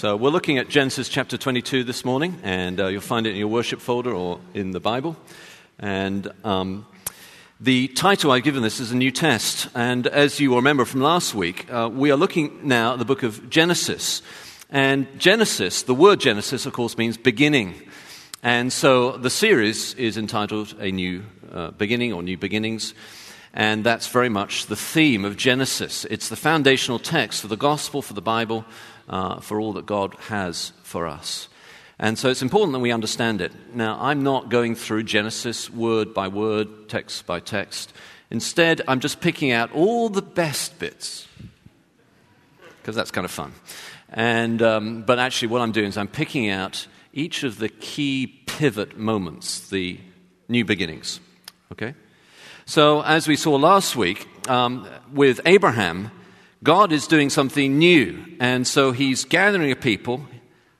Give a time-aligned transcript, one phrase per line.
[0.00, 3.36] So, we're looking at Genesis chapter 22 this morning, and uh, you'll find it in
[3.36, 5.14] your worship folder or in the Bible.
[5.78, 6.86] And um,
[7.60, 9.68] the title I've given this is a new test.
[9.74, 13.04] And as you will remember from last week, uh, we are looking now at the
[13.04, 14.22] book of Genesis.
[14.70, 17.74] And Genesis, the word Genesis, of course, means beginning.
[18.42, 22.94] And so the series is entitled A New uh, Beginning or New Beginnings.
[23.52, 26.06] And that's very much the theme of Genesis.
[26.06, 28.64] It's the foundational text for the gospel, for the Bible,
[29.08, 31.48] uh, for all that God has for us.
[31.98, 33.52] And so it's important that we understand it.
[33.74, 37.92] Now, I'm not going through Genesis word by word, text by text.
[38.30, 41.28] Instead, I'm just picking out all the best bits,
[42.78, 43.52] because that's kind of fun.
[44.08, 48.26] And, um, but actually, what I'm doing is I'm picking out each of the key
[48.46, 50.00] pivot moments, the
[50.48, 51.20] new beginnings.
[51.72, 51.94] Okay?
[52.64, 56.10] So, as we saw last week, um, with Abraham,
[56.62, 58.24] God is doing something new.
[58.38, 60.26] And so he's gathering a people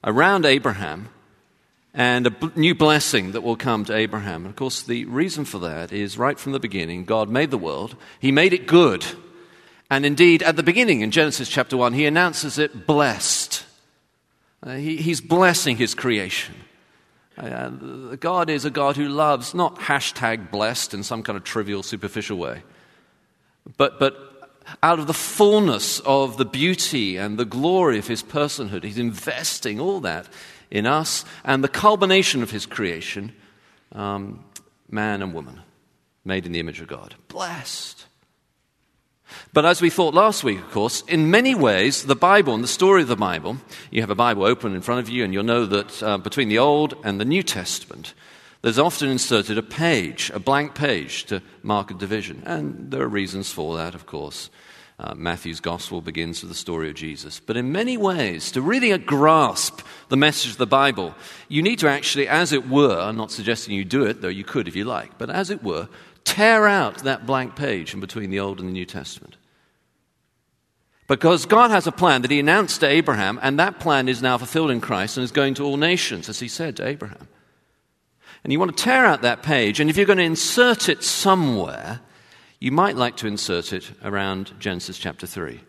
[0.04, 1.08] around Abraham
[1.94, 4.44] and a new blessing that will come to Abraham.
[4.44, 7.58] And of course, the reason for that is right from the beginning, God made the
[7.58, 9.04] world, He made it good.
[9.90, 13.64] And indeed, at the beginning in Genesis chapter 1, He announces it blessed.
[14.62, 16.54] Uh, he, he's blessing His creation.
[17.36, 17.70] Uh,
[18.16, 22.36] God is a God who loves, not hashtag blessed in some kind of trivial, superficial
[22.36, 22.62] way,
[23.78, 24.29] but, but
[24.82, 28.84] out of the fullness of the beauty and the glory of his personhood.
[28.84, 30.28] He's investing all that
[30.70, 33.32] in us and the culmination of his creation
[33.92, 34.44] um,
[34.90, 35.60] man and woman,
[36.24, 37.14] made in the image of God.
[37.28, 38.06] Blessed.
[39.52, 42.68] But as we thought last week, of course, in many ways, the Bible and the
[42.68, 43.58] story of the Bible,
[43.90, 46.48] you have a Bible open in front of you, and you'll know that uh, between
[46.48, 48.14] the Old and the New Testament,
[48.62, 52.42] there's often inserted a page, a blank page, to mark a division.
[52.44, 54.50] And there are reasons for that, of course.
[54.98, 57.40] Uh, Matthew's gospel begins with the story of Jesus.
[57.40, 61.14] But in many ways, to really grasp the message of the Bible,
[61.48, 64.44] you need to actually, as it were, I'm not suggesting you do it, though you
[64.44, 65.88] could if you like, but as it were,
[66.24, 69.38] tear out that blank page in between the Old and the New Testament.
[71.06, 74.36] Because God has a plan that He announced to Abraham, and that plan is now
[74.36, 77.26] fulfilled in Christ and is going to all nations, as He said to Abraham.
[78.42, 81.04] And you want to tear out that page, and if you're going to insert it
[81.04, 82.00] somewhere,
[82.58, 85.60] you might like to insert it around Genesis chapter 3.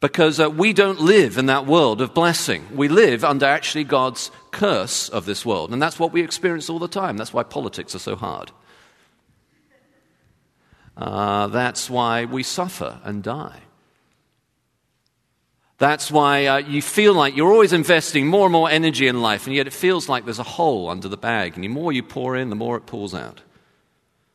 [0.00, 2.66] Because uh, we don't live in that world of blessing.
[2.74, 5.72] We live under actually God's curse of this world.
[5.72, 7.16] And that's what we experience all the time.
[7.16, 8.50] That's why politics are so hard.
[10.96, 13.60] Uh, that's why we suffer and die.
[15.82, 19.48] That's why uh, you feel like you're always investing more and more energy in life,
[19.48, 21.56] and yet it feels like there's a hole under the bag.
[21.56, 23.40] And the more you pour in, the more it pulls out.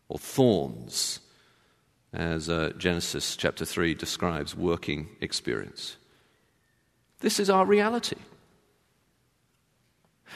[0.10, 1.22] Or thorns,
[2.12, 5.96] as uh, Genesis chapter 3 describes working experience.
[7.22, 8.18] This is our reality.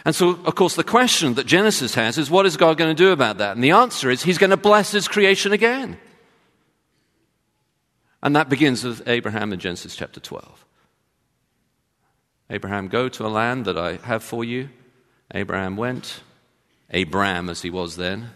[0.05, 3.03] And so, of course, the question that Genesis has is what is God going to
[3.03, 3.57] do about that?
[3.57, 5.99] And the answer is He's going to bless His creation again.
[8.23, 10.67] And that begins with Abraham in Genesis chapter 12.
[12.51, 14.69] Abraham, go to a land that I have for you.
[15.33, 16.21] Abraham went,
[16.93, 18.31] Abram as he was then,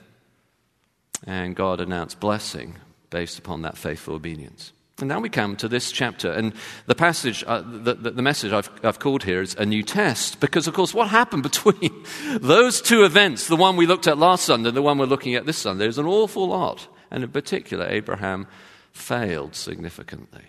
[1.27, 2.77] and God announced blessing
[3.09, 4.71] based upon that faithful obedience.
[4.99, 6.53] And now we come to this chapter, and
[6.85, 10.39] the passage, uh, the, the, the, message I've, I've called here is a new test,
[10.39, 12.05] because of course, what happened between
[12.39, 15.35] those two events, the one we looked at last Sunday and the one we're looking
[15.35, 16.87] at this Sunday, there's an awful lot.
[17.11, 18.47] And in particular, Abraham
[18.93, 20.45] failed significantly.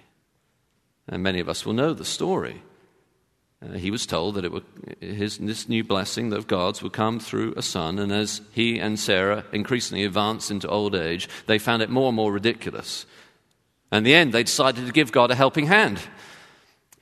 [1.09, 2.63] And many of us will know the story.
[3.63, 4.65] Uh, he was told that it would,
[5.01, 8.99] his, this new blessing of God's would come through a son, and as he and
[8.99, 13.07] Sarah increasingly advanced into old age, they found it more and more ridiculous.
[13.91, 16.01] And in the end, they decided to give God a helping hand.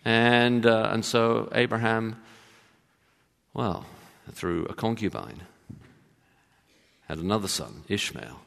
[0.04, 2.22] And, uh, and so Abraham,
[3.52, 3.86] well,
[4.32, 5.42] through a concubine,
[7.08, 8.40] had another son, Ishmael.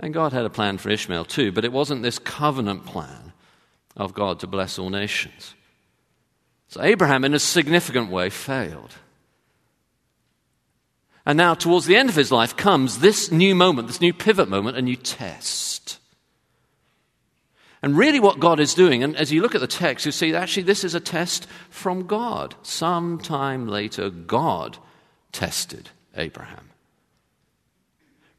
[0.00, 3.32] And God had a plan for Ishmael too, but it wasn't this covenant plan
[3.96, 5.54] of God to bless all nations.
[6.72, 8.94] So Abraham, in a significant way, failed.
[11.26, 14.48] And now, towards the end of his life, comes this new moment, this new pivot
[14.48, 15.98] moment, a new test.
[17.82, 20.34] And really, what God is doing, and as you look at the text, you see
[20.34, 22.54] actually this is a test from God.
[22.62, 24.78] Sometime later, God
[25.30, 26.71] tested Abraham.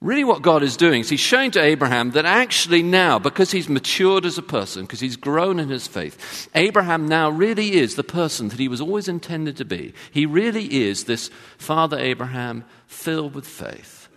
[0.04, 3.70] Really, what God is doing is He's showing to Abraham that actually now, because he's
[3.70, 8.04] matured as a person, because he's grown in his faith, Abraham now really is the
[8.04, 9.94] person that he was always intended to be.
[10.12, 14.10] He really is this Father Abraham filled with faith.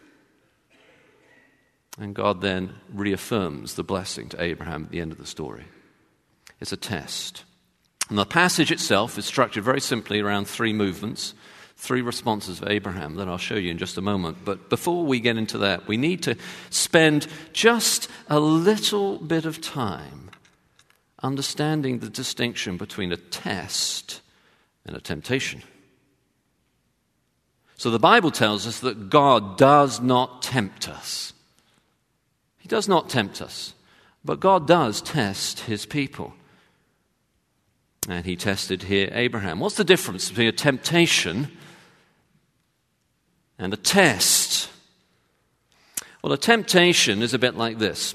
[2.01, 5.67] And God then reaffirms the blessing to Abraham at the end of the story.
[6.61, 7.45] It's a test.
[8.09, 11.33] And the passage itself is structured very simply around three movements,
[11.77, 14.39] three responses of Abraham that I'll show you in just a moment.
[14.45, 16.37] But before we get into that, we need to
[16.71, 20.31] spend just a little bit of time
[21.23, 24.21] understanding the distinction between a test
[24.85, 25.63] and a temptation.
[27.77, 31.35] So the Bible tells us that God does not tempt us.
[32.59, 33.75] He does not tempt us,
[34.25, 36.33] but God does test his people.
[38.09, 39.61] And he tested here Abraham.
[39.61, 41.56] What's the difference between a temptation
[43.59, 44.71] and a test?
[46.23, 48.15] Well, a temptation is a bit like this.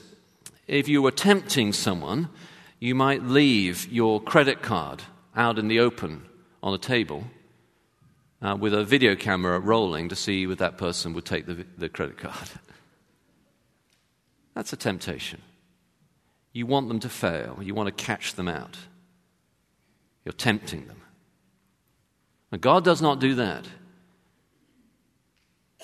[0.67, 2.29] If you were tempting someone,
[2.79, 5.03] you might leave your credit card
[5.35, 6.25] out in the open
[6.61, 7.25] on a table
[8.41, 11.89] uh, with a video camera rolling to see if that person would take the, the
[11.89, 12.35] credit card.
[14.55, 15.41] That's a temptation.
[16.53, 18.77] You want them to fail, you want to catch them out.
[20.25, 21.01] You're tempting them.
[22.51, 23.65] And God does not do that.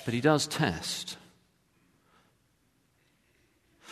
[0.07, 1.17] But He does test.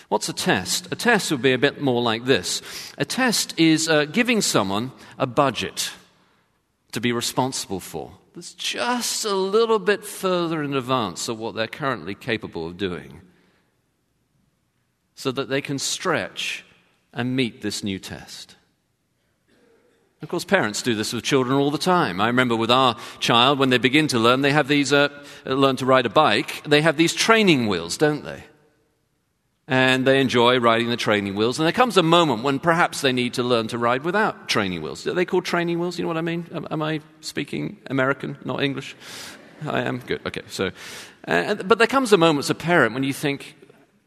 [0.07, 0.87] What's a test?
[0.89, 2.61] A test would be a bit more like this
[2.97, 5.91] a test is uh, giving someone a budget
[6.93, 11.67] to be responsible for that's just a little bit further in advance of what they're
[11.67, 13.19] currently capable of doing
[15.15, 16.63] so that they can stretch
[17.11, 18.55] and meet this new test.
[20.25, 22.19] Of course, parents do this with children all the time.
[22.19, 25.09] I remember with our child, when they begin to learn, they have these, uh,
[25.45, 28.43] learn to ride a bike, they have these training wheels, don't they?
[29.67, 31.59] And they enjoy riding the training wheels.
[31.59, 34.81] And there comes a moment when perhaps they need to learn to ride without training
[34.81, 35.05] wheels.
[35.05, 35.99] Are they called training wheels?
[35.99, 36.47] You know what I mean?
[36.51, 38.95] Am, am I speaking American, not English?
[39.63, 39.99] I am?
[39.99, 40.25] Good.
[40.25, 40.41] Okay.
[40.47, 40.71] So,
[41.27, 43.55] uh, but there comes a moment as a parent when you think,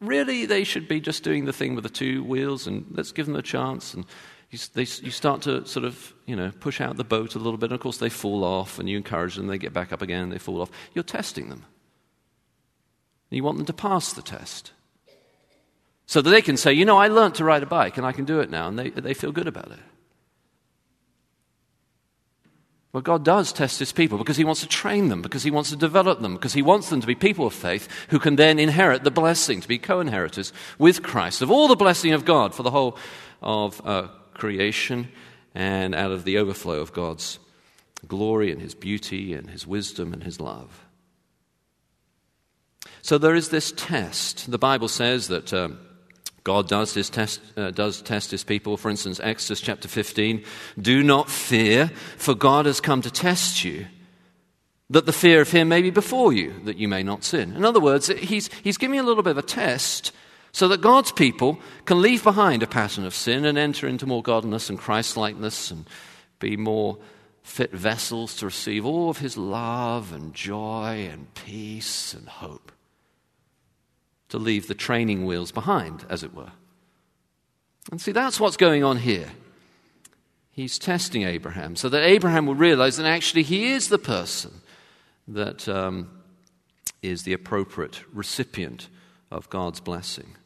[0.01, 3.27] really, they should be just doing the thing with the two wheels and let's give
[3.27, 3.95] them a chance.
[3.95, 4.05] And
[4.51, 7.59] you, they, you start to sort of, you know, push out the boat a little
[7.59, 7.67] bit.
[7.71, 10.31] And of course, they fall off, and you encourage them, they get back up again,
[10.31, 10.71] they fall off.
[10.95, 11.65] You're testing them.
[13.31, 14.73] You want them to pass the test.
[16.07, 18.13] So that they can say, you know, I learned to ride a bike, and I
[18.13, 19.79] can do it now, and they, they feel good about it.
[22.91, 25.69] Well, God does test his people because he wants to train them, because he wants
[25.69, 28.59] to develop them, because he wants them to be people of faith who can then
[28.59, 32.55] inherit the blessing, to be co inheritors with Christ of all the blessing of God
[32.55, 32.97] for the whole
[33.43, 35.09] of uh, creation
[35.55, 37.39] and out of the overflow of God's
[38.07, 40.87] glory and His beauty and His wisdom and His love.
[43.03, 44.51] So there is this test.
[44.51, 45.53] The Bible says that.
[45.53, 45.81] Um,
[46.45, 48.79] God does, his test, uh, does test his people.
[48.79, 50.45] For instance, Exodus chapter 15
[50.81, 53.87] Do not fear, for God has come to test you,
[54.89, 57.55] that the fear of him may be before you, that you may not sin.
[57.55, 60.13] In other words, he's, he's giving a little bit of a test
[60.53, 64.23] so that God's people can leave behind a pattern of sin and enter into more
[64.23, 65.87] godliness and Christlikeness and
[66.39, 66.99] be more
[67.43, 72.73] fit vessels to receive all of his love and joy and peace and hope.
[74.31, 76.53] To leave the training wheels behind, as it were.
[77.91, 79.31] And see, that's what's going on here.
[80.51, 84.61] He's testing Abraham so that Abraham will realize that actually he is the person
[85.29, 86.11] that um,
[87.01, 88.89] is the appropriate recipient
[89.31, 90.37] of God's blessing.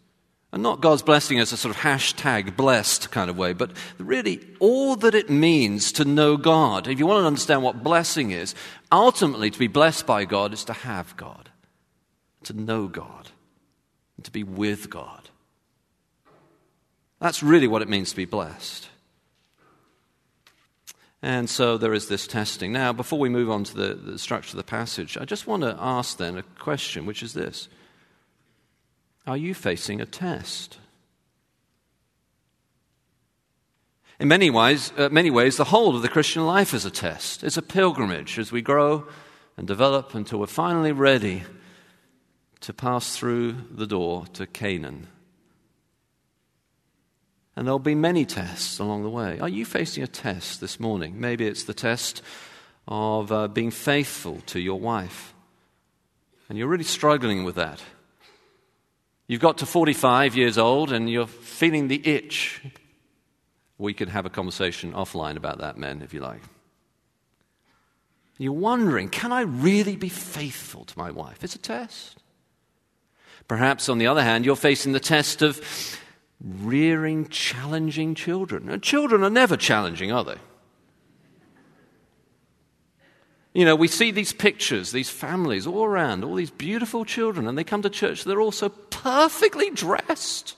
[0.53, 4.39] And not God's blessing as a sort of hashtag blessed kind of way, but really
[4.61, 6.87] all that it means to know God.
[6.87, 8.55] If you want to understand what blessing is,
[8.91, 11.49] ultimately to be blessed by God is to have God,
[12.45, 13.31] to know God,
[14.19, 15.31] and to be with God.
[17.19, 18.89] That's really what it means to be blessed.
[21.23, 22.73] And so there is this testing.
[22.73, 25.63] Now, before we move on to the, the structure of the passage, I just want
[25.63, 27.69] to ask then a question, which is this.
[29.27, 30.79] Are you facing a test?
[34.19, 37.43] In many ways, uh, many ways, the whole of the Christian life is a test.
[37.43, 39.07] It's a pilgrimage as we grow
[39.57, 41.43] and develop until we're finally ready
[42.61, 45.09] to pass through the door to Canaan.
[47.57, 49.39] And there'll be many tests along the way.
[49.41, 51.21] Are you facing a test this morning?
[51.21, 52.23] Maybe it's the test
[52.89, 55.35] of uh, being faithful to your wife.
[56.49, 57.83] And you're really struggling with that.
[59.33, 62.61] You've got to 45 years old and you're feeling the itch.
[63.79, 66.43] We could have a conversation offline about that, men, if you like.
[68.37, 71.43] You're wondering, can I really be faithful to my wife?
[71.43, 72.19] It's a test.
[73.49, 75.63] Perhaps, on the other hand, you're facing the test of
[76.39, 78.79] rearing challenging children.
[78.83, 80.37] Children are never challenging, are they?
[83.55, 87.57] You know, we see these pictures, these families all around, all these beautiful children, and
[87.57, 90.57] they come to church, they're all so perfectly dressed.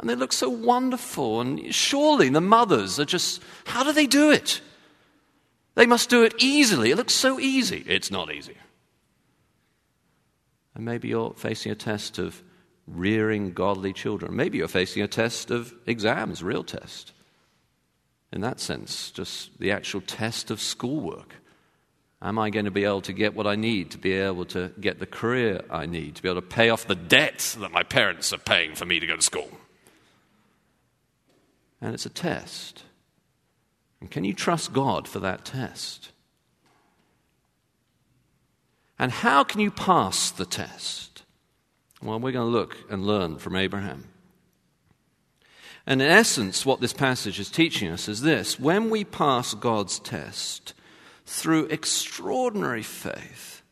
[0.00, 1.40] And they look so wonderful.
[1.40, 4.60] And surely the mothers are just, how do they do it?
[5.74, 6.90] They must do it easily.
[6.90, 7.84] It looks so easy.
[7.86, 8.56] It's not easy.
[10.74, 12.42] And maybe you're facing a test of
[12.86, 14.34] rearing godly children.
[14.34, 17.12] Maybe you're facing a test of exams, real test.
[18.32, 21.34] In that sense, just the actual test of schoolwork.
[22.22, 24.72] Am I going to be able to get what I need to be able to
[24.78, 27.82] get the career I need, to be able to pay off the debts that my
[27.82, 29.50] parents are paying for me to go to school?
[31.80, 32.84] And it's a test.
[34.00, 36.12] And can you trust God for that test?
[38.98, 41.22] And how can you pass the test?
[42.02, 44.08] Well, we're going to look and learn from Abraham.
[45.86, 49.98] And in essence, what this passage is teaching us is this when we pass God's
[49.98, 50.74] test
[51.30, 53.62] through extraordinary faith,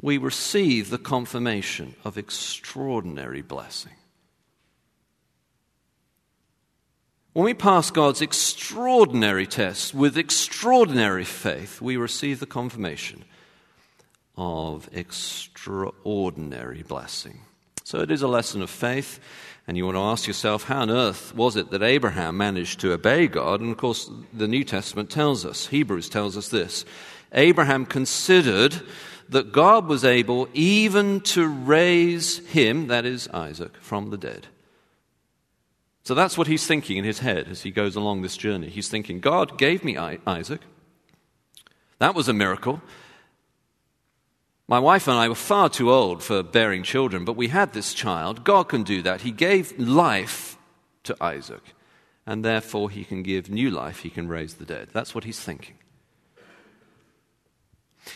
[0.00, 3.92] we receive the confirmation of extraordinary blessing.
[7.32, 13.24] When we pass God's extraordinary test with extraordinary faith, we receive the confirmation
[14.36, 17.42] of extraordinary blessing.
[17.84, 19.20] So it is a lesson of faith,
[19.68, 22.92] and you want to ask yourself, how on earth was it that Abraham managed to
[22.92, 23.60] obey God?
[23.60, 26.86] And of course, the New Testament tells us, Hebrews tells us this
[27.32, 28.80] Abraham considered
[29.28, 34.46] that God was able even to raise him, that is Isaac, from the dead.
[36.02, 38.70] So that's what he's thinking in his head as he goes along this journey.
[38.70, 40.62] He's thinking, God gave me Isaac.
[41.98, 42.80] That was a miracle.
[44.70, 47.94] My wife and I were far too old for bearing children, but we had this
[47.94, 48.44] child.
[48.44, 49.22] God can do that.
[49.22, 50.58] He gave life
[51.04, 51.74] to Isaac,
[52.26, 54.00] and therefore he can give new life.
[54.00, 54.88] He can raise the dead.
[54.92, 55.76] That's what he's thinking.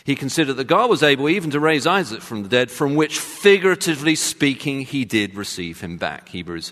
[0.03, 3.17] He considered that God was able even to raise Isaac from the dead, from which,
[3.17, 6.29] figuratively speaking, he did receive him back.
[6.29, 6.71] Hebrews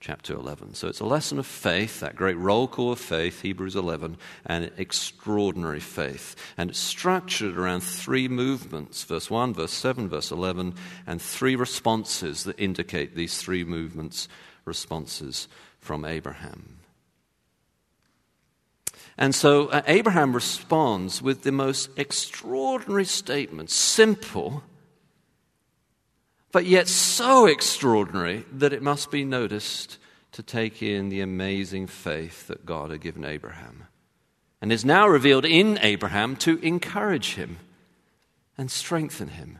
[0.00, 0.74] chapter 11.
[0.74, 4.70] So it's a lesson of faith, that great roll call of faith, Hebrews 11, and
[4.76, 6.36] extraordinary faith.
[6.56, 10.74] And it's structured around three movements verse 1, verse 7, verse 11,
[11.06, 14.28] and three responses that indicate these three movements,
[14.64, 15.48] responses
[15.80, 16.78] from Abraham.
[19.16, 24.62] And so uh, Abraham responds with the most extraordinary statement, simple
[26.52, 29.98] but yet so extraordinary that it must be noticed
[30.32, 33.84] to take in the amazing faith that God had given Abraham
[34.60, 37.58] and is now revealed in Abraham to encourage him
[38.56, 39.58] and strengthen him.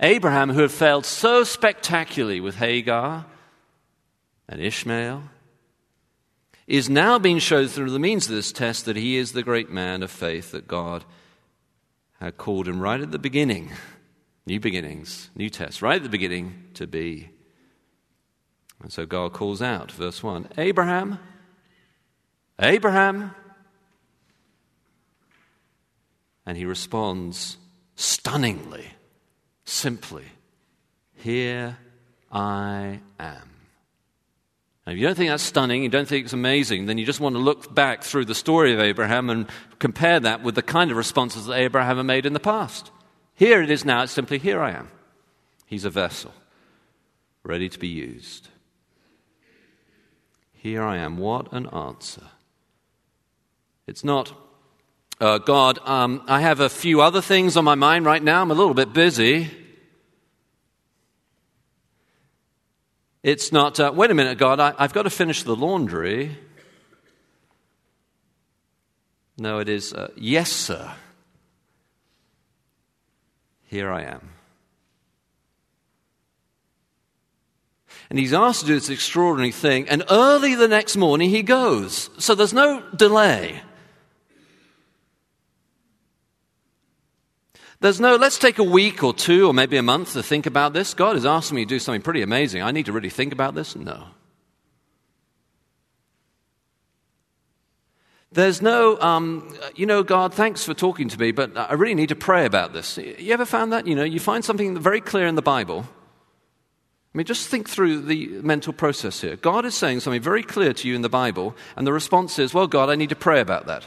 [0.00, 3.24] Abraham, who had failed so spectacularly with Hagar
[4.48, 5.22] and Ishmael,
[6.66, 9.70] is now being shown through the means of this test that he is the great
[9.70, 11.04] man of faith that God
[12.20, 13.70] had called him right at the beginning
[14.46, 17.30] New beginnings, new test, right at the beginning to be.
[18.82, 21.18] And so God calls out, verse 1 Abraham,
[22.58, 23.34] Abraham.
[26.46, 27.56] And he responds
[27.96, 28.84] stunningly,
[29.64, 30.26] simply,
[31.14, 31.78] Here
[32.30, 33.50] I am.
[34.86, 37.20] Now, if you don't think that's stunning, you don't think it's amazing, then you just
[37.20, 39.46] want to look back through the story of Abraham and
[39.78, 42.90] compare that with the kind of responses that Abraham had made in the past.
[43.34, 44.88] Here it is now, it's simply, here I am.
[45.66, 46.32] He's a vessel,
[47.42, 48.48] ready to be used.
[50.52, 51.18] Here I am.
[51.18, 52.28] What an answer.
[53.86, 54.32] It's not,
[55.20, 58.40] uh, God, um, I have a few other things on my mind right now.
[58.40, 59.50] I'm a little bit busy.
[63.22, 66.38] It's not, uh, wait a minute, God, I, I've got to finish the laundry.
[69.36, 70.94] No, it is, uh, yes, sir.
[73.74, 74.28] Here I am.
[78.08, 82.08] And he's asked to do this extraordinary thing, and early the next morning he goes.
[82.18, 83.62] So there's no delay.
[87.80, 90.72] There's no, let's take a week or two or maybe a month to think about
[90.72, 90.94] this.
[90.94, 92.62] God is asking me to do something pretty amazing.
[92.62, 93.74] I need to really think about this.
[93.74, 94.04] No.
[98.34, 102.08] There's no, um, you know, God, thanks for talking to me, but I really need
[102.08, 102.98] to pray about this.
[102.98, 103.86] You ever found that?
[103.86, 105.86] You know, you find something very clear in the Bible.
[107.14, 109.36] I mean, just think through the mental process here.
[109.36, 112.52] God is saying something very clear to you in the Bible, and the response is,
[112.52, 113.86] well, God, I need to pray about that.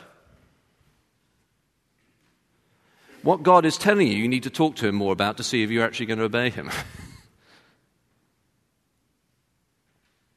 [3.24, 5.62] What God is telling you, you need to talk to Him more about to see
[5.62, 6.72] if you're actually going to obey Him.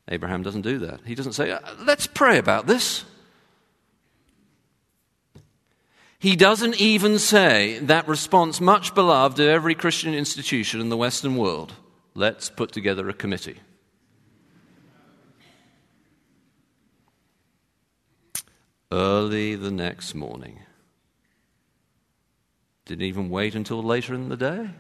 [0.09, 0.99] Abraham doesn't do that.
[1.07, 3.05] He doesn't say, uh, let's pray about this.
[6.21, 11.35] He doesn't even say that response, much beloved of every Christian institution in the Western
[11.35, 11.73] world
[12.15, 13.59] let's put together a committee.
[18.93, 20.61] Early the next morning.
[22.85, 24.71] Didn't even wait until later in the day.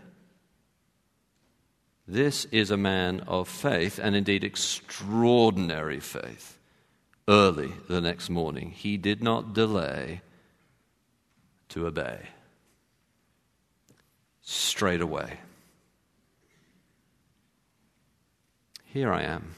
[2.06, 6.58] This is a man of faith, and indeed extraordinary faith.
[7.26, 10.20] Early the next morning, he did not delay
[11.70, 12.18] to obey.
[14.42, 15.40] Straight away.
[18.84, 19.54] Here I am.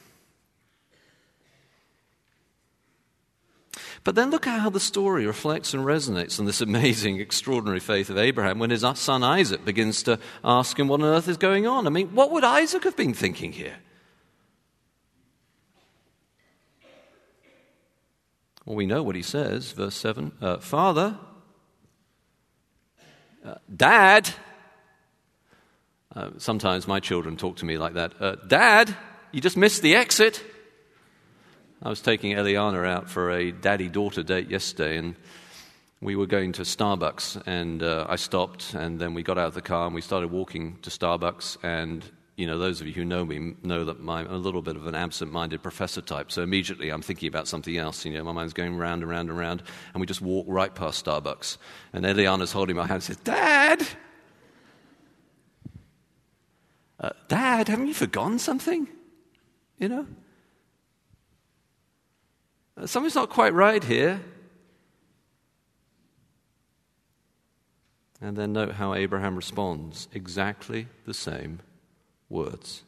[4.05, 8.11] But then look at how the story reflects and resonates on this amazing, extraordinary faith
[8.11, 11.67] of Abraham when his son Isaac begins to ask him what on earth is going
[11.67, 11.87] on.
[11.87, 13.77] I mean, what would Isaac have been thinking here?
[18.65, 21.19] Well, we know what he says, verse 7 uh, Father,
[23.45, 24.31] uh, Dad,
[26.15, 28.95] uh, sometimes my children talk to me like that uh, Dad,
[29.33, 30.45] you just missed the exit.
[31.83, 35.17] I was taking Eliana out for a daddy daughter date yesterday, and
[36.01, 37.43] we were going to Starbucks.
[37.47, 40.31] And uh, I stopped, and then we got out of the car and we started
[40.31, 41.59] walking to Starbucks.
[41.65, 42.09] And,
[42.43, 44.89] you know, those of you who know me know that I'm a little bit of
[44.89, 46.33] an absent minded professor type.
[46.33, 48.05] So immediately I'm thinking about something else.
[48.05, 49.63] You know, my mind's going round and round and round.
[49.95, 51.57] And we just walk right past Starbucks.
[51.93, 53.87] And Eliana's holding my hand and says, Dad!
[56.99, 58.89] Uh, Dad, haven't you forgotten something?
[59.79, 60.07] You know?
[62.87, 64.21] Something's not quite right here.
[68.21, 71.61] And then note how Abraham responds exactly the same
[72.33, 72.83] words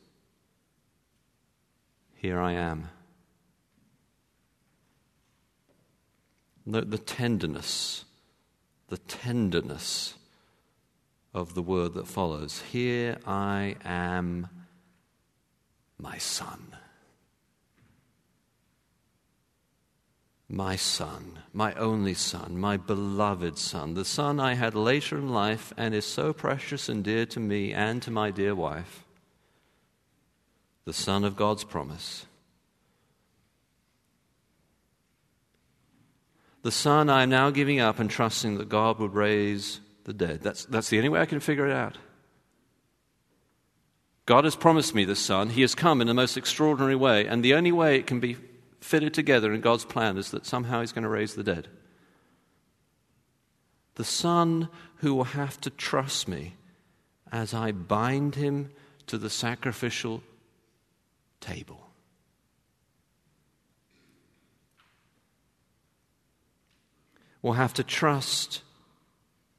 [2.17, 2.89] Here I am.
[6.67, 8.07] Note the tenderness,
[8.89, 10.15] the tenderness
[11.35, 12.63] of the word that follows.
[12.73, 14.49] Here I am,
[15.99, 16.75] my son.
[20.49, 25.73] my son, my only son, my beloved son, the son I had later in life
[25.77, 29.04] and is so precious and dear to me and to my dear wife,
[30.85, 32.27] the son of God's promise.
[36.63, 40.41] The son I am now giving up and trusting that God would raise the dead.
[40.43, 41.99] That's, that's the only way I can figure it out.
[44.27, 45.51] God has promised me the son.
[45.51, 48.37] He has come in the most extraordinary way, and the only way it can be
[48.81, 51.69] fitted together in God's plan is that somehow He's going to raise the dead.
[53.97, 56.57] The Son who will have to trust me
[57.31, 58.71] as I bind him
[59.07, 60.23] to the sacrificial
[61.45, 61.91] table.
[67.43, 68.63] Will have to trust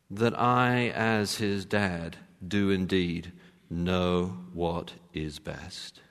[0.10, 3.32] that I, as his dad, do indeed
[3.70, 6.02] know what is best.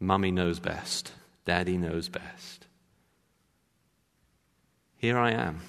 [0.00, 1.12] Mummy knows best.
[1.44, 2.66] Daddy knows best.
[4.96, 5.60] Here I am.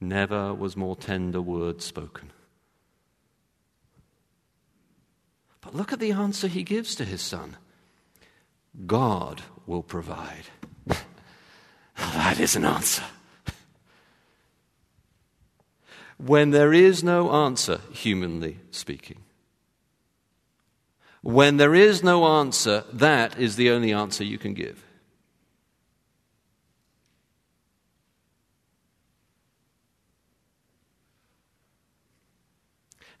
[0.00, 2.30] Never was more tender word spoken.
[5.64, 7.56] But look at the answer he gives to his son
[8.86, 10.44] God will provide.
[11.96, 13.04] that is an answer.
[16.18, 19.20] when there is no answer, humanly speaking,
[21.22, 24.83] when there is no answer, that is the only answer you can give.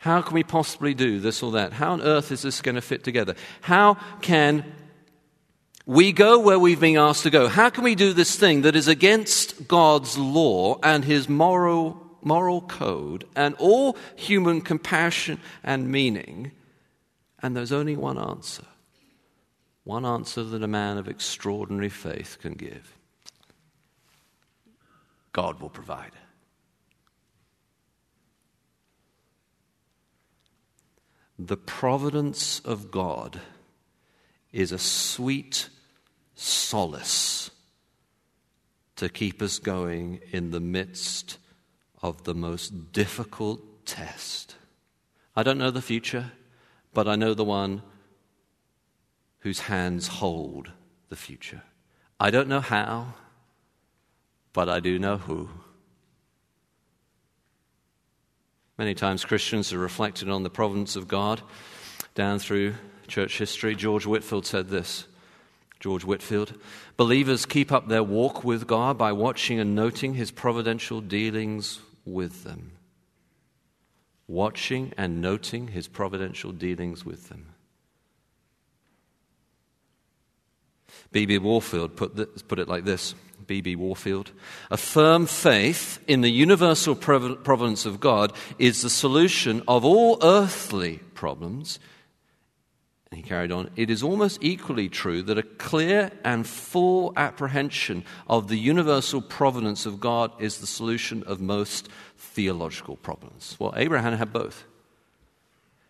[0.04, 1.72] How can we possibly do this or that?
[1.72, 3.34] How on earth is this going to fit together?
[3.62, 4.70] How can
[5.86, 7.48] we go where we've been asked to go?
[7.48, 12.60] How can we do this thing that is against God's law and his moral, moral
[12.60, 16.52] code and all human compassion and meaning?
[17.42, 18.66] And there's only one answer.
[19.84, 22.94] One answer that a man of extraordinary faith can give
[25.32, 26.12] God will provide.
[31.38, 33.40] The providence of God
[34.52, 35.68] is a sweet
[36.34, 37.50] solace
[38.96, 41.38] to keep us going in the midst
[42.02, 44.54] of the most difficult test.
[45.34, 46.30] I don't know the future
[46.94, 47.82] but I know the one
[49.40, 50.70] whose hands hold
[51.08, 51.62] the future.
[52.18, 53.14] I don't know how,
[54.52, 55.50] but I do know who.
[58.76, 61.42] Many times Christians are reflected on the providence of God
[62.14, 62.74] down through
[63.06, 63.74] church history.
[63.74, 65.06] George Whitefield said this.
[65.80, 66.54] George Whitefield.
[66.96, 72.44] Believers keep up their walk with God by watching and noting his providential dealings with
[72.44, 72.72] them
[74.26, 77.46] watching and noting his providential dealings with them.
[81.12, 81.38] B.B.
[81.38, 83.14] Warfield put, this, put it like this
[83.46, 83.76] B.B.
[83.76, 84.32] Warfield.
[84.70, 90.98] A firm faith in the universal providence of God is the solution of all earthly
[91.14, 91.78] problems.
[93.10, 98.04] And he carried on, it is almost equally true that a clear and full apprehension
[98.28, 103.56] of the universal providence of God is the solution of most theological problems.
[103.60, 104.64] Well, Abraham had both.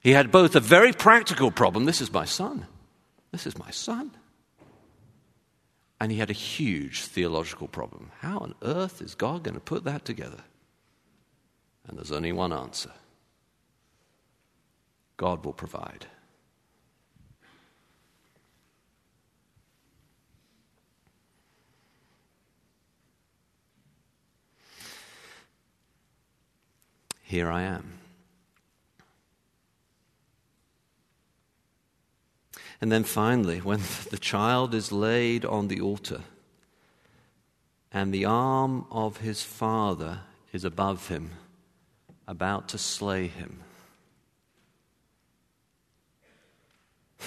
[0.00, 2.66] He had both a very practical problem this is my son.
[3.32, 4.10] This is my son.
[6.00, 8.10] And he had a huge theological problem.
[8.20, 10.42] How on earth is God going to put that together?
[11.86, 12.90] And there's only one answer
[15.16, 16.06] God will provide.
[27.22, 28.03] Here I am.
[32.84, 36.20] And then finally, when the child is laid on the altar
[37.90, 40.20] and the arm of his father
[40.52, 41.30] is above him,
[42.28, 43.60] about to slay him.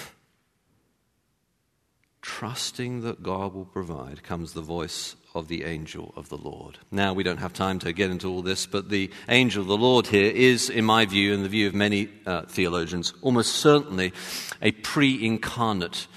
[2.21, 6.79] Trusting that God will provide comes the voice of the angel of the Lord.
[6.91, 9.77] Now, we don't have time to get into all this, but the angel of the
[9.77, 14.13] Lord here is, in my view, and the view of many uh, theologians, almost certainly
[14.61, 16.07] a pre incarnate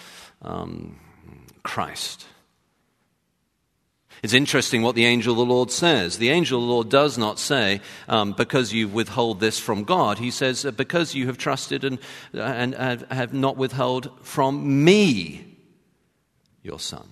[0.43, 0.99] um,
[1.63, 2.27] Christ.
[4.23, 6.19] It's interesting what the angel of the Lord says.
[6.19, 10.19] The angel of the Lord does not say, um, because you withhold this from God.
[10.19, 11.99] He says, uh, because you have trusted and,
[12.35, 12.75] uh, and
[13.11, 15.57] have not withheld from me
[16.63, 17.09] your son.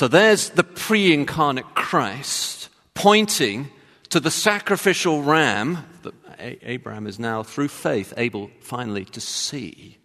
[0.00, 3.68] So there's the pre incarnate Christ pointing
[4.08, 6.14] to the sacrificial ram that
[6.62, 9.98] Abraham is now, through faith, able finally to see.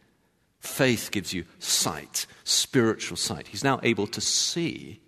[0.59, 3.47] Faith gives you sight, spiritual sight.
[3.47, 4.99] He's now able to see.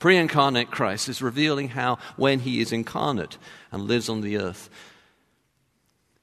[0.00, 3.38] Pre incarnate Christ is revealing how, when he is incarnate
[3.70, 4.68] and lives on the earth,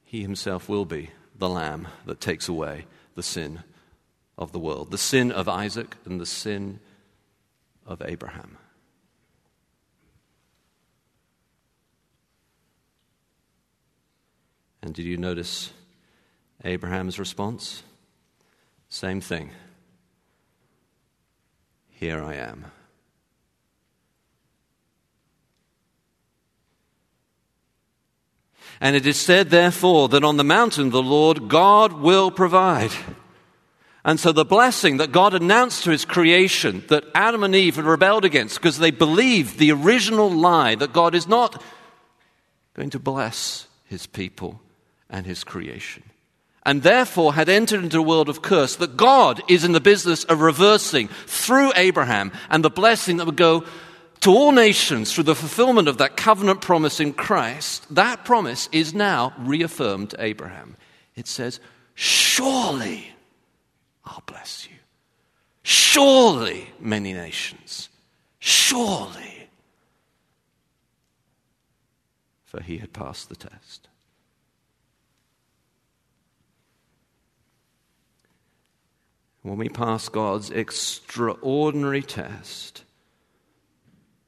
[0.04, 3.64] he himself will be the lamb that takes away the sin
[4.38, 6.82] of the world, the sin of Isaac and the sin
[7.86, 8.58] of Abraham.
[14.82, 15.72] And did you notice
[16.64, 17.84] Abraham's response?
[18.90, 19.52] Same thing.
[21.90, 22.66] Here I am.
[28.82, 32.92] And it is said, therefore, that on the mountain the Lord God will provide.
[34.06, 37.86] And so the blessing that God announced to his creation that Adam and Eve had
[37.86, 41.62] rebelled against because they believed the original lie that God is not
[42.76, 44.62] going to bless his people
[45.10, 46.04] and his creation.
[46.68, 50.24] And therefore had entered into a world of curse that God is in the business
[50.26, 53.66] of reversing through Abraham and the blessing that would go
[54.22, 57.88] to all nations through the fulfillment of that covenant promise in Christ.
[57.96, 60.78] That promise is now reaffirmed to Abraham.
[61.16, 61.60] It says,
[61.96, 63.15] Surely
[64.06, 64.78] I'll bless you.
[65.64, 67.90] Surely, many nations.
[68.40, 69.50] Surely.
[72.44, 73.88] For he had passed the test.
[79.42, 82.84] When we pass God's extraordinary test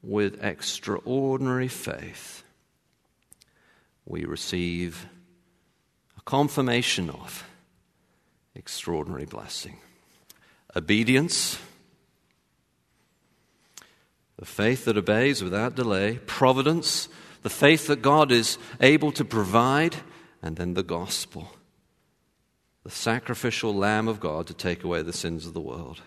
[0.04, 2.44] with extraordinary faith,
[4.06, 5.08] we receive
[6.18, 7.47] a confirmation of
[8.58, 9.78] extraordinary blessing.
[10.76, 11.60] Obedience,
[14.38, 17.08] the faith that obeys without delay, providence,
[17.44, 19.96] the faith that God is able to provide,
[20.42, 21.52] and then the gospel,
[22.84, 26.02] the sacrificial Lamb of God to take away the sins of the world.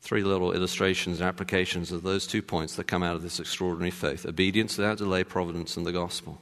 [0.00, 3.90] Three little illustrations and applications of those two points that come out of this extraordinary
[3.90, 4.24] faith.
[4.24, 6.40] Obedience without delay, providence, and the gospel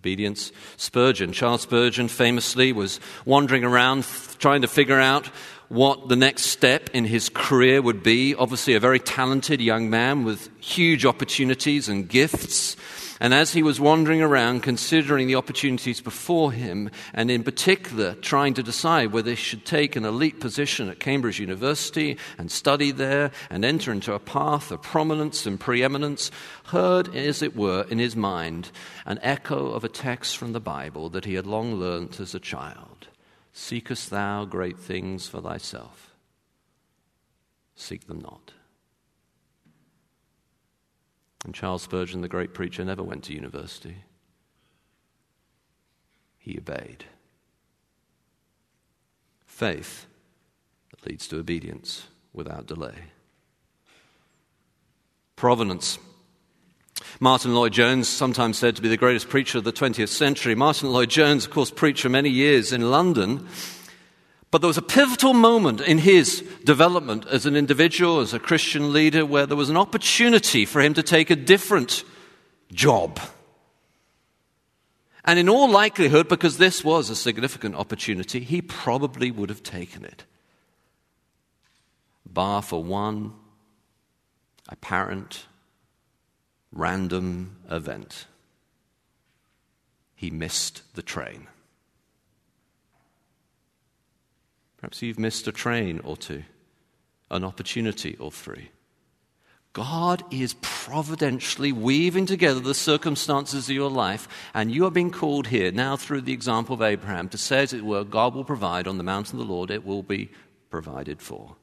[0.00, 0.50] obedience.
[0.78, 4.06] Spurgeon, Charles Spurgeon, famously was wandering around
[4.38, 5.28] trying to figure out
[5.70, 8.34] what the next step in his career would be.
[8.34, 12.76] Obviously, a very talented young man with huge opportunities and gifts.
[13.20, 18.54] And as he was wandering around, considering the opportunities before him, and in particular trying
[18.54, 23.30] to decide whether he should take an elite position at Cambridge University and study there
[23.48, 26.32] and enter into a path of prominence and preeminence,
[26.64, 28.72] heard, as it were, in his mind
[29.06, 32.40] an echo of a text from the Bible that he had long learnt as a
[32.40, 32.89] child
[33.52, 36.14] Seekest thou great things for thyself?
[37.74, 38.52] Seek them not.
[41.44, 44.04] And Charles Spurgeon, the great preacher, never went to university.
[46.38, 47.04] He obeyed.
[49.60, 50.06] faith
[50.90, 52.94] that leads to obedience without delay.
[57.00, 57.20] Providence.
[57.20, 60.54] Martyn Lloyd-Jones, sometimes said to be the greatest preacher of the 20th century.
[60.54, 63.46] Martyn Lloyd-Jones, of course, preached for many years in London.
[64.50, 68.92] But there was a pivotal moment in his development as an individual, as a Christian
[68.92, 72.04] leader, where there was an opportunity for him to take a different
[72.72, 73.20] job.
[75.24, 80.04] And in all likelihood, because this was a significant opportunity, he probably would have taken
[80.04, 80.24] it.
[82.26, 83.34] Bar for one
[84.68, 85.46] apparent
[86.72, 88.26] random event.
[90.14, 91.46] He missed the train.
[94.78, 96.42] Perhaps you've missed a train or two,
[97.30, 98.70] an opportunity or three.
[99.72, 105.46] God is providentially weaving together the circumstances of your life, and you are being called
[105.46, 108.88] here now through the example of Abraham to say, as it were, God will provide
[108.88, 110.30] on the mountain of the Lord, it will be
[110.70, 111.56] provided for.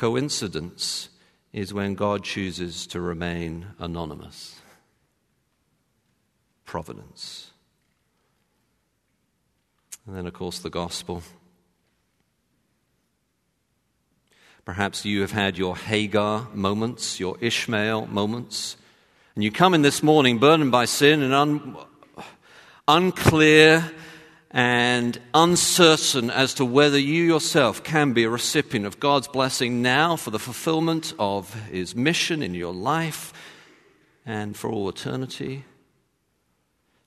[0.00, 1.10] Coincidence
[1.52, 4.58] is when God chooses to remain anonymous
[6.64, 7.50] providence.
[10.06, 11.22] And then, of course, the gospel.
[14.64, 18.78] Perhaps you have had your Hagar moments, your Ishmael moments,
[19.34, 21.76] and you come in this morning burdened by sin and un-
[22.88, 23.92] unclear
[24.50, 30.16] and uncertain as to whether you yourself can be a recipient of God's blessing now
[30.16, 33.32] for the fulfillment of His mission in your life
[34.26, 35.64] and for all eternity.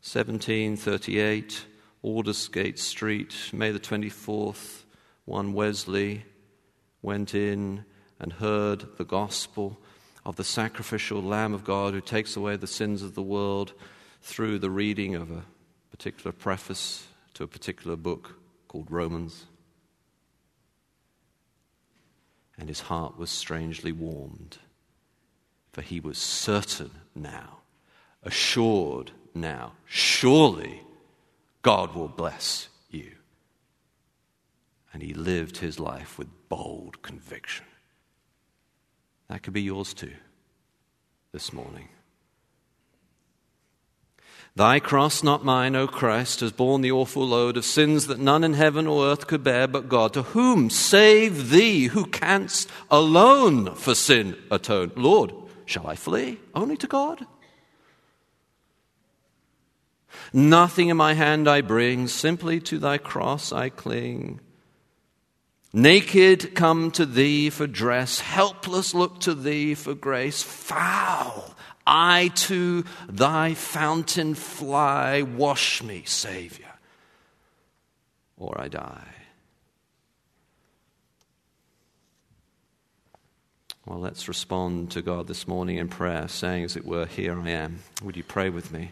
[0.01, 1.65] 1738,
[2.03, 4.83] Aldersgate Street, May the 24th,
[5.25, 6.25] 1 Wesley
[7.01, 7.83] went in
[8.19, 9.77] and heard the gospel
[10.25, 13.73] of the sacrificial Lamb of God who takes away the sins of the world
[14.21, 15.43] through the reading of a
[15.91, 19.45] particular preface to a particular book called Romans.
[22.57, 24.57] And his heart was strangely warmed,
[25.71, 27.59] for he was certain now,
[28.21, 29.73] assured now.
[29.85, 30.83] Surely
[31.63, 33.11] God will bless you.
[34.93, 37.65] And he lived his life with bold conviction.
[39.27, 40.13] That could be yours too
[41.31, 41.89] this morning.
[44.55, 48.43] Thy cross, not mine, O Christ, has borne the awful load of sins that none
[48.43, 50.13] in heaven or earth could bear but God.
[50.13, 54.91] To whom save thee, who canst alone for sin atone?
[54.95, 55.33] Lord,
[55.65, 56.39] shall I flee?
[56.53, 57.25] Only to God?
[60.31, 64.39] Nothing in my hand I bring, simply to thy cross I cling.
[65.73, 70.43] Naked come to thee for dress, helpless look to thee for grace.
[70.43, 76.71] Foul, I to thy fountain fly, wash me, Savior,
[78.37, 79.07] or I die.
[83.85, 87.49] Well, let's respond to God this morning in prayer, saying, as it were, Here I
[87.49, 87.79] am.
[88.01, 88.91] Would you pray with me?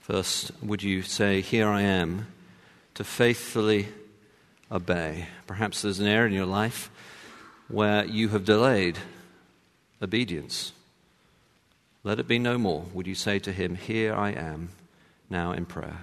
[0.00, 2.28] First, would you say, Here I am,
[2.94, 3.88] to faithfully
[4.72, 5.26] obey?
[5.46, 6.90] Perhaps there's an area in your life
[7.68, 8.96] where you have delayed
[10.02, 10.72] obedience.
[12.02, 12.84] Let it be no more.
[12.92, 14.70] Would you say to him, Here I am,
[15.30, 16.00] now in prayer?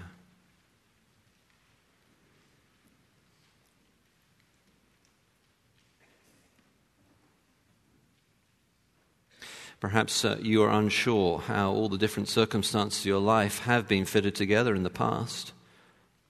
[9.79, 14.05] Perhaps uh, you are unsure how all the different circumstances of your life have been
[14.05, 15.53] fitted together in the past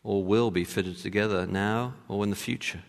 [0.04, 2.82] or will be fitted together now or in the future.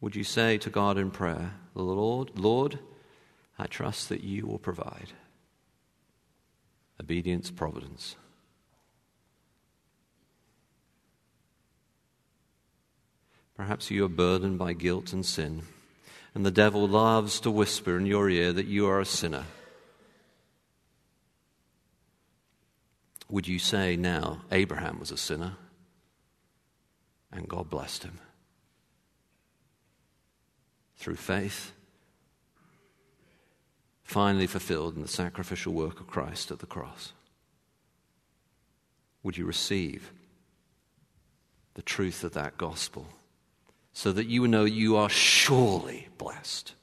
[0.00, 2.78] Would you say to God in prayer, Lord, Lord,
[3.58, 5.12] I trust that you will provide
[6.98, 8.16] obedience, providence.
[13.56, 15.62] Perhaps you are burdened by guilt and sin
[16.34, 19.44] and the devil loves to whisper in your ear that you are a sinner.
[23.28, 25.56] Would you say now, Abraham was a sinner
[27.32, 28.18] and God blessed him?
[31.00, 31.72] Through faith,
[34.04, 37.12] finally fulfilled in the sacrificial work of Christ at the cross.
[39.24, 40.12] Would you receive
[41.74, 43.08] the truth of that gospel?
[43.92, 46.74] so that you know you are surely blessed.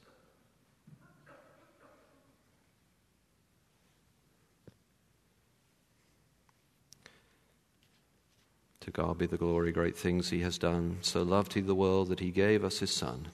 [8.80, 10.98] To God be the glory, great things He has done.
[11.02, 13.28] So loved He the world that He gave us His Son.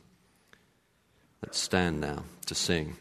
[1.44, 2.96] Let's stand now to sing.